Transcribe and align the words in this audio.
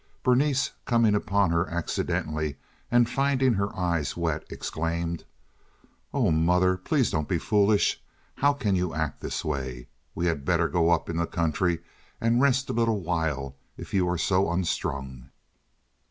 Berenice, 0.23 0.71
coming 0.85 1.13
upon 1.13 1.51
her 1.51 1.69
accidentally 1.69 2.55
and 2.89 3.07
finding 3.07 3.53
her 3.53 3.71
eyes 3.77 4.17
wet, 4.17 4.43
exclaimed: 4.49 5.25
"Oh, 6.11 6.31
mother, 6.31 6.75
please 6.75 7.11
don't 7.11 7.27
be 7.27 7.37
foolish. 7.37 8.01
How 8.33 8.51
can 8.53 8.75
you 8.75 8.95
act 8.95 9.21
this 9.21 9.45
way? 9.45 9.89
We 10.15 10.25
had 10.25 10.43
better 10.43 10.67
go 10.67 10.89
up 10.89 11.07
in 11.07 11.17
the 11.17 11.27
country 11.27 11.83
and 12.19 12.41
rest 12.41 12.67
a 12.71 12.73
little 12.73 13.01
while 13.03 13.55
if 13.77 13.93
you 13.93 14.09
are 14.09 14.17
so 14.17 14.51
unstrung." 14.51 15.29